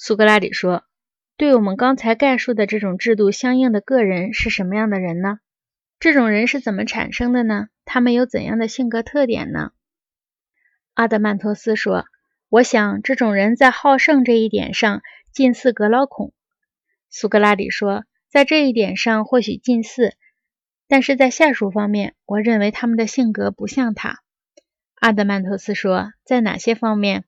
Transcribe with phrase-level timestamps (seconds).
[0.00, 0.84] 苏格拉底说
[1.36, 5.40] ：“对我们刚才概述的这种制度相应的个人是什么样的人呢？
[5.98, 7.66] 这种人是怎么产生的呢？
[7.84, 9.72] 他们有怎样的性格特点呢？”
[10.94, 12.04] 阿德曼托斯说
[12.48, 15.02] ：“我想这种人在好胜这一点上
[15.32, 16.32] 近似格劳孔。”
[17.10, 20.14] 苏格拉底说：“在这一点上或许近似，
[20.86, 24.20] 但是在下属方面，我认为他们的性格不像他。”
[24.94, 27.24] 阿德曼托斯说：“在哪些方面？”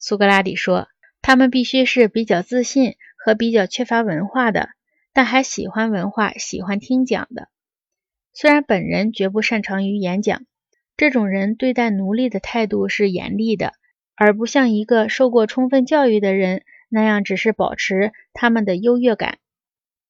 [0.00, 0.88] 苏格拉底说。
[1.22, 4.70] 他们必须是比较自信和比较缺乏文化的，
[5.12, 7.48] 但还喜欢文化、喜欢听讲的。
[8.34, 10.44] 虽然本人绝不擅长于演讲，
[10.96, 13.72] 这种人对待奴隶的态度是严厉的，
[14.16, 19.38] 而不像一个受过充分教育的人那样只是保持他们的优越感。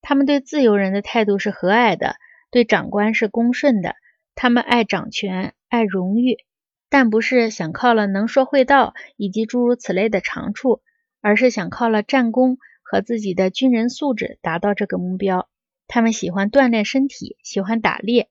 [0.00, 2.16] 他们对自由人的态度是和蔼的，
[2.50, 3.94] 对长官是恭顺的。
[4.34, 6.38] 他们爱掌权、爱荣誉，
[6.88, 10.80] 但不是想靠了能说会道以及诸如此类的长处。
[11.22, 15.48] 而是想靠了战功和自己的军人素质达到这个目标。
[15.86, 18.28] 他们喜欢锻炼身体，喜欢打猎。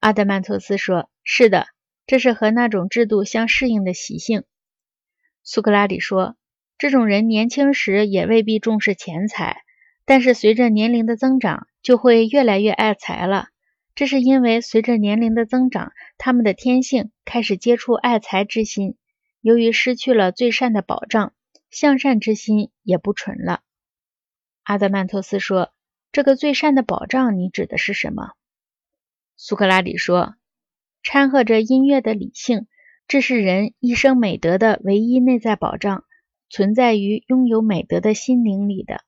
[0.00, 1.66] 阿德曼托斯说：“是的，
[2.06, 4.44] 这是和那种制度相适应的习性。”
[5.44, 6.36] 苏格拉底说
[6.78, 9.62] ：“这种人年轻时也未必重视钱财，
[10.04, 13.48] 但是随着年龄的增长，就会越来越爱财了。
[13.94, 18.96] 这是因为随着年龄的增长，他们的天性开始接触爱财之心。
[19.40, 21.32] 由于失去了最善的保障。”
[21.74, 23.60] 向善之心也不纯了。
[24.62, 25.72] 阿德曼托斯说
[26.12, 28.30] ：“这个最善的保障，你指的是什么？”
[29.36, 30.36] 苏格拉底说
[31.02, 32.68] ：“掺和着音乐的理性，
[33.08, 36.04] 这是人一生美德的唯一内在保障，
[36.48, 39.02] 存在于拥有美德的心灵里的。”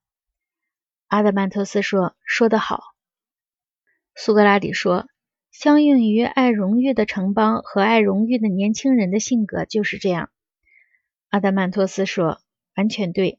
[1.07, 2.83] 阿德曼托斯说：“说得好。”
[4.17, 5.07] 苏格拉底说
[5.53, 10.31] ：“相应于爱荣誉的城邦和爱荣誉的年轻人的性格就是这样。”
[11.31, 12.43] 阿德曼托斯说。
[12.77, 13.39] 完全对。